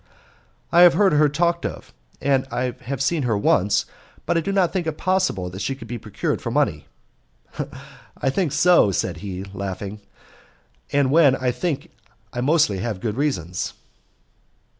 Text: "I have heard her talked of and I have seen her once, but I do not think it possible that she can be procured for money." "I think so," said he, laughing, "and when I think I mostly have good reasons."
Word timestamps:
"I 0.71 0.81
have 0.81 0.95
heard 0.95 1.13
her 1.13 1.29
talked 1.29 1.63
of 1.63 1.93
and 2.19 2.47
I 2.49 2.73
have 2.85 3.03
seen 3.03 3.21
her 3.21 3.37
once, 3.37 3.85
but 4.25 4.35
I 4.35 4.39
do 4.41 4.51
not 4.51 4.73
think 4.73 4.87
it 4.87 4.97
possible 4.97 5.51
that 5.51 5.61
she 5.61 5.75
can 5.75 5.87
be 5.87 5.99
procured 5.99 6.41
for 6.41 6.49
money." 6.49 6.87
"I 8.17 8.31
think 8.31 8.51
so," 8.51 8.91
said 8.91 9.17
he, 9.17 9.43
laughing, 9.53 10.01
"and 10.91 11.11
when 11.11 11.35
I 11.35 11.51
think 11.51 11.91
I 12.33 12.41
mostly 12.41 12.79
have 12.79 12.99
good 12.99 13.15
reasons." 13.15 13.75